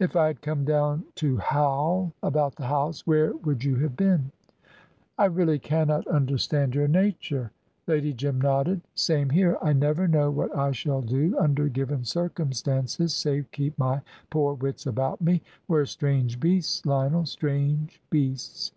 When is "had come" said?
0.26-0.64